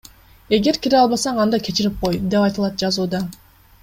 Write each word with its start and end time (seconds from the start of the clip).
Эгер 0.57 0.77
кире 0.85 0.97
албасан, 1.01 1.41
анда 1.43 1.59
кечирип 1.67 1.99
кой,— 2.05 2.17
деп 2.35 2.47
айтылат 2.47 2.81
жазууда. 2.85 3.21